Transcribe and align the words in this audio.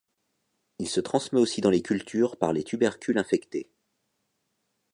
Il 0.79 0.89
se 0.89 0.99
transmet 0.99 1.39
aussi 1.39 1.61
dans 1.61 1.69
les 1.69 1.83
cultures 1.83 2.35
par 2.37 2.53
les 2.53 2.63
tubercules 2.63 3.19
infectés. 3.19 3.69